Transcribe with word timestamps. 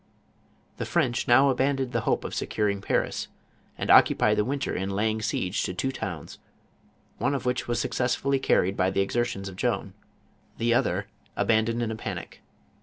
The 0.77 0.85
French 0.87 1.27
now 1.27 1.49
abandoned 1.49 1.91
the 1.91 1.99
hope 2.09 2.23
of 2.23 2.33
securing 2.33 2.81
Paris, 2.81 3.27
and 3.77 3.91
occupied 3.91 4.37
the 4.39 4.43
winter 4.43 4.73
in 4.75 4.89
laying 4.89 5.21
siege 5.21 5.61
to 5.61 5.75
two 5.75 5.91
towns, 5.91 6.39
one 7.19 7.35
of 7.35 7.45
which 7.45 7.67
was 7.67 7.79
successfully 7.79 8.39
carried 8.39 8.75
by 8.75 8.89
the 8.89 9.01
exertions 9.01 9.47
of 9.47 9.57
Joan, 9.57 9.93
the 10.57 10.73
other 10.73 11.05
abandoned 11.37 11.83
in 11.83 11.91
a 11.91 11.95
panic. 11.95 12.41